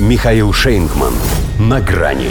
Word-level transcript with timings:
Михаил 0.00 0.52
Шейнгман. 0.52 1.12
На 1.58 1.80
грани. 1.80 2.28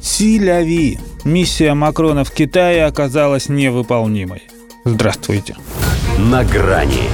Силяви. 0.00 1.00
Миссия 1.24 1.74
Макрона 1.74 2.22
в 2.22 2.30
Китае 2.30 2.84
оказалась 2.84 3.48
невыполнимой. 3.48 4.44
Здравствуйте. 4.84 5.56
На 6.18 6.44
грани. 6.44 7.08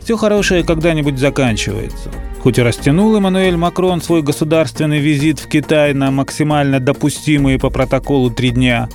Все 0.00 0.16
хорошее 0.16 0.64
когда-нибудь 0.64 1.18
заканчивается. 1.18 2.10
Хоть 2.40 2.58
и 2.58 2.62
растянул 2.62 3.14
Эммануэль 3.14 3.56
Макрон 3.56 4.02
свой 4.02 4.22
государственный 4.22 4.98
визит 4.98 5.38
в 5.38 5.46
Китай 5.46 5.94
на 5.94 6.10
максимально 6.10 6.80
допустимые 6.80 7.60
по 7.60 7.70
протоколу 7.70 8.28
три 8.28 8.50
дня, 8.50 8.88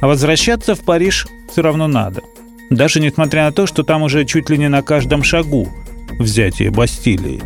а 0.00 0.06
возвращаться 0.06 0.76
в 0.76 0.80
Париж 0.82 1.26
все 1.50 1.62
равно 1.62 1.88
надо. 1.88 2.22
Даже 2.70 3.00
несмотря 3.00 3.46
на 3.46 3.52
то, 3.52 3.66
что 3.66 3.82
там 3.82 4.04
уже 4.04 4.24
чуть 4.26 4.48
ли 4.48 4.56
не 4.58 4.68
на 4.68 4.82
каждом 4.82 5.24
шагу 5.24 5.68
взятие 6.18 6.70
Бастилии. 6.70 7.42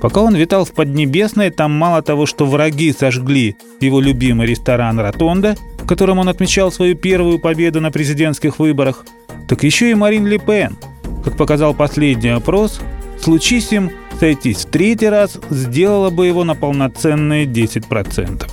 Пока 0.00 0.20
он 0.20 0.36
витал 0.36 0.64
в 0.64 0.72
Поднебесной, 0.72 1.50
там 1.50 1.72
мало 1.72 2.02
того, 2.02 2.26
что 2.26 2.44
враги 2.44 2.92
сожгли 2.92 3.56
его 3.80 4.00
любимый 4.00 4.46
ресторан 4.46 5.00
«Ротонда», 5.00 5.56
в 5.78 5.86
котором 5.86 6.18
он 6.18 6.28
отмечал 6.28 6.70
свою 6.70 6.96
первую 6.96 7.38
победу 7.38 7.80
на 7.80 7.90
президентских 7.90 8.58
выборах, 8.58 9.04
так 9.48 9.62
еще 9.62 9.90
и 9.90 9.94
Марин 9.94 10.26
Ле 10.26 10.38
Пен. 10.38 10.76
Как 11.24 11.36
показал 11.36 11.74
последний 11.74 12.28
опрос, 12.28 12.80
случись 13.20 13.72
им 13.72 13.90
сойтись 14.20 14.64
в 14.64 14.70
третий 14.70 15.08
раз, 15.08 15.38
сделала 15.50 16.10
бы 16.10 16.26
его 16.26 16.44
на 16.44 16.54
полноценные 16.54 17.46
10%. 17.46 18.50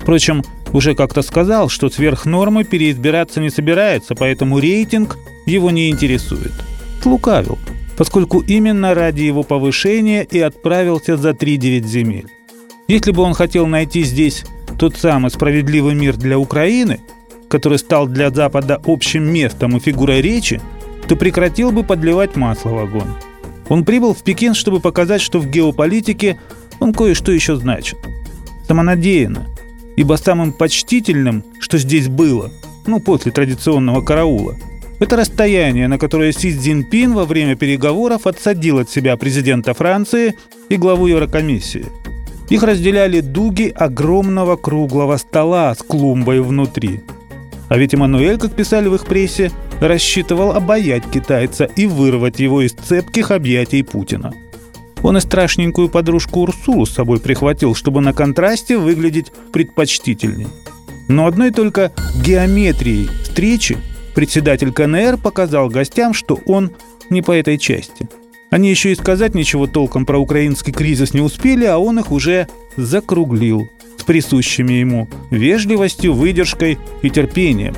Впрочем, 0.00 0.42
уже 0.72 0.94
как-то 0.94 1.22
сказал, 1.22 1.68
что 1.68 1.90
сверх 1.90 2.24
нормы 2.24 2.64
переизбираться 2.64 3.40
не 3.40 3.50
собирается, 3.50 4.14
поэтому 4.14 4.58
рейтинг 4.58 5.16
его 5.46 5.70
не 5.70 5.90
интересует. 5.90 6.52
Тлукавил 7.02 7.58
поскольку 7.96 8.40
именно 8.40 8.94
ради 8.94 9.22
его 9.22 9.42
повышения 9.42 10.24
и 10.24 10.38
отправился 10.40 11.16
за 11.16 11.30
3-9 11.30 11.84
земель. 11.84 12.26
Если 12.88 13.12
бы 13.12 13.22
он 13.22 13.34
хотел 13.34 13.66
найти 13.66 14.02
здесь 14.02 14.44
тот 14.78 14.96
самый 14.96 15.30
справедливый 15.30 15.94
мир 15.94 16.16
для 16.16 16.38
Украины, 16.38 17.00
который 17.48 17.78
стал 17.78 18.06
для 18.06 18.30
Запада 18.30 18.80
общим 18.84 19.24
местом 19.24 19.76
и 19.76 19.80
фигурой 19.80 20.22
речи, 20.22 20.60
то 21.08 21.16
прекратил 21.16 21.70
бы 21.70 21.84
подливать 21.84 22.36
масло 22.36 22.70
в 22.70 22.78
огонь. 22.78 23.14
Он 23.68 23.84
прибыл 23.84 24.14
в 24.14 24.22
Пекин, 24.22 24.54
чтобы 24.54 24.80
показать, 24.80 25.20
что 25.20 25.38
в 25.38 25.46
геополитике 25.46 26.38
он 26.80 26.92
кое-что 26.92 27.32
еще 27.32 27.56
значит. 27.56 27.98
Самонадеянно, 28.66 29.46
ибо 29.96 30.14
самым 30.16 30.52
почтительным, 30.52 31.44
что 31.60 31.78
здесь 31.78 32.08
было, 32.08 32.50
ну, 32.86 33.00
после 33.00 33.32
традиционного 33.32 34.00
караула– 34.00 34.56
это 35.00 35.16
расстояние, 35.16 35.88
на 35.88 35.98
которое 35.98 36.32
Си 36.32 36.56
Цзиньпин 36.56 37.12
во 37.14 37.24
время 37.24 37.56
переговоров 37.56 38.26
отсадил 38.26 38.78
от 38.78 38.90
себя 38.90 39.16
президента 39.16 39.74
Франции 39.74 40.34
и 40.68 40.76
главу 40.76 41.06
Еврокомиссии. 41.06 41.86
Их 42.48 42.62
разделяли 42.62 43.20
дуги 43.20 43.72
огромного 43.74 44.56
круглого 44.56 45.16
стола 45.16 45.74
с 45.74 45.78
клумбой 45.78 46.40
внутри. 46.40 47.00
А 47.68 47.78
ведь 47.78 47.94
Эммануэль, 47.94 48.38
как 48.38 48.52
писали 48.52 48.88
в 48.88 48.94
их 48.94 49.06
прессе, 49.06 49.50
рассчитывал 49.80 50.52
обаять 50.52 51.04
китайца 51.10 51.64
и 51.64 51.86
вырвать 51.86 52.38
его 52.38 52.60
из 52.60 52.72
цепких 52.72 53.30
объятий 53.30 53.82
Путина. 53.82 54.32
Он 55.02 55.16
и 55.16 55.20
страшненькую 55.20 55.88
подружку 55.88 56.40
Урсулу 56.40 56.86
с 56.86 56.92
собой 56.92 57.18
прихватил, 57.18 57.74
чтобы 57.74 58.00
на 58.00 58.12
контрасте 58.12 58.76
выглядеть 58.76 59.32
предпочтительней. 59.52 60.48
Но 61.08 61.26
одной 61.26 61.50
только 61.50 61.92
геометрией 62.24 63.08
встречи 63.24 63.78
Председатель 64.14 64.72
КНР 64.72 65.16
показал 65.16 65.68
гостям, 65.68 66.12
что 66.14 66.38
он 66.46 66.72
не 67.10 67.22
по 67.22 67.32
этой 67.32 67.58
части. 67.58 68.08
Они 68.50 68.68
еще 68.68 68.92
и 68.92 68.96
сказать 68.96 69.34
ничего 69.34 69.66
толком 69.66 70.04
про 70.04 70.18
украинский 70.18 70.72
кризис 70.72 71.14
не 71.14 71.22
успели, 71.22 71.64
а 71.64 71.78
он 71.78 71.98
их 71.98 72.12
уже 72.12 72.48
закруглил 72.76 73.70
с 73.98 74.02
присущими 74.02 74.74
ему 74.74 75.08
вежливостью, 75.30 76.12
выдержкой 76.12 76.78
и 77.00 77.08
терпением. 77.08 77.74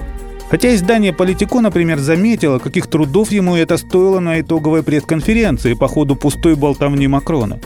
Хотя 0.51 0.75
издание 0.75 1.13
«Политико», 1.13 1.61
например, 1.61 1.99
заметило, 1.99 2.59
каких 2.59 2.87
трудов 2.89 3.31
ему 3.31 3.57
это 3.57 3.77
стоило 3.77 4.21
на 4.21 4.41
итоговой 4.41 4.83
пресс-конференции 4.83 5.75
по 5.75 5.89
ходу 5.89 6.17
пустой 6.17 6.55
болтовни 6.55 7.07
Макрона. 7.07 7.61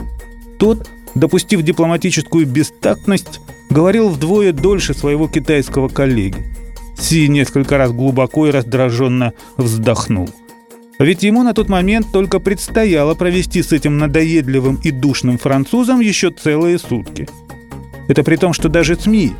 Тот, 0.57 0.89
допустив 1.15 1.61
дипломатическую 1.63 2.45
бестактность, 2.45 3.41
говорил 3.69 4.09
вдвое 4.09 4.53
дольше 4.53 4.93
своего 4.93 5.27
китайского 5.27 5.87
коллеги. 5.87 6.45
Си 6.99 7.29
несколько 7.29 7.77
раз 7.77 7.91
глубоко 7.91 8.47
и 8.47 8.51
раздраженно 8.51 9.33
вздохнул. 9.57 10.29
Ведь 10.99 11.23
ему 11.23 11.43
на 11.43 11.53
тот 11.53 11.69
момент 11.69 12.07
только 12.11 12.39
предстояло 12.39 13.15
провести 13.15 13.63
с 13.63 13.71
этим 13.71 13.97
надоедливым 13.97 14.79
и 14.83 14.91
душным 14.91 15.37
французом 15.37 16.01
еще 16.01 16.29
целые 16.29 16.77
сутки. 16.77 17.27
Это 18.09 18.23
при 18.23 18.35
том, 18.35 18.51
что 18.51 18.67
даже 18.67 18.97
СМИ 18.97 19.31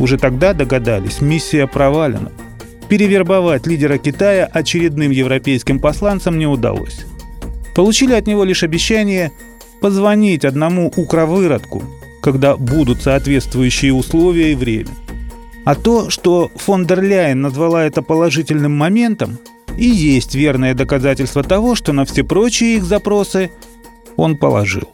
уже 0.00 0.18
тогда 0.18 0.52
догадались, 0.52 1.20
миссия 1.20 1.68
провалена. 1.68 2.32
Перевербовать 2.88 3.66
лидера 3.68 3.98
Китая 3.98 4.46
очередным 4.46 5.12
европейским 5.12 5.78
посланцам 5.78 6.38
не 6.38 6.46
удалось. 6.46 7.06
Получили 7.74 8.14
от 8.14 8.26
него 8.26 8.42
лишь 8.42 8.64
обещание 8.64 9.30
позвонить 9.80 10.44
одному 10.44 10.92
укровыродку, 10.96 11.84
когда 12.20 12.56
будут 12.56 13.02
соответствующие 13.02 13.92
условия 13.92 14.52
и 14.52 14.56
время– 14.56 14.90
а 15.66 15.74
то, 15.74 16.10
что 16.10 16.52
фон 16.54 16.86
дер 16.86 17.02
Ляйен 17.02 17.40
назвала 17.40 17.84
это 17.84 18.00
положительным 18.00 18.76
моментом, 18.76 19.38
и 19.76 19.84
есть 19.84 20.36
верное 20.36 20.74
доказательство 20.74 21.42
того, 21.42 21.74
что 21.74 21.92
на 21.92 22.04
все 22.04 22.22
прочие 22.22 22.76
их 22.76 22.84
запросы 22.84 23.50
он 24.14 24.36
положил. 24.36 24.88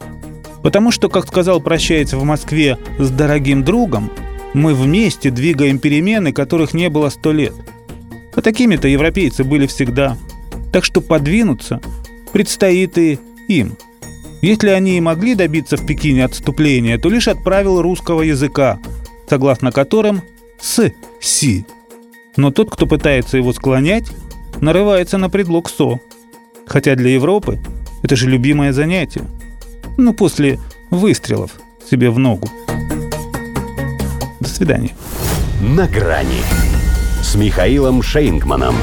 Потому 0.63 0.89
что, 0.89 1.09
как 1.09 1.27
сказал 1.27 1.61
прощается 1.61 2.17
в 2.17 2.23
Москве 2.23 2.79
с 2.97 3.11
дорогим 3.11 3.63
другом, 3.63 4.11
мы 4.55 4.73
вместе 4.73 5.29
двигаем 5.29 5.77
перемены, 5.77 6.33
которых 6.33 6.73
не 6.73 6.89
было 6.89 7.09
сто 7.09 7.31
лет. 7.31 7.53
А 8.35 8.41
такими-то 8.41 8.87
европейцы 8.87 9.43
были 9.43 9.67
всегда. 9.67 10.17
Так 10.71 10.85
что 10.85 11.01
подвинуться 11.01 11.81
предстоит 12.31 12.97
и 12.97 13.19
им. 13.47 13.77
Если 14.41 14.69
они 14.69 14.97
и 14.97 15.01
могли 15.01 15.35
добиться 15.35 15.77
в 15.77 15.85
Пекине 15.85 16.25
отступления, 16.25 16.97
то 16.97 17.09
лишь 17.09 17.27
отправил 17.27 17.79
русского 17.79 18.23
языка, 18.23 18.79
согласно 19.29 19.71
которым 19.71 20.23
с 20.63 20.91
Си. 21.19 21.65
Но 22.37 22.49
тот, 22.49 22.71
кто 22.71 22.87
пытается 22.87 23.37
его 23.37 23.53
склонять, 23.53 24.05
нарывается 24.61 25.17
на 25.17 25.29
предлог 25.29 25.69
Со. 25.69 25.99
Хотя 26.65 26.95
для 26.95 27.09
Европы 27.11 27.59
это 28.01 28.15
же 28.15 28.29
любимое 28.29 28.71
занятие. 28.71 29.25
Ну, 29.97 30.13
после 30.13 30.59
выстрелов 30.89 31.51
себе 31.89 32.09
в 32.09 32.17
ногу. 32.17 32.47
До 34.39 34.47
свидания. 34.47 34.95
На 35.61 35.87
грани 35.87 36.41
с 37.21 37.35
Михаилом 37.35 38.01
Шейнгманом. 38.01 38.75